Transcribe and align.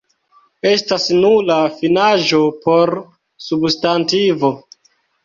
Estas 0.67 1.03
nula 1.23 1.57
finaĵo 1.81 2.39
por 2.63 2.93
substantivo. 3.49 4.51